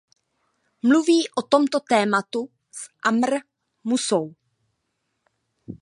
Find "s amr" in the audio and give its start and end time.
2.71-3.29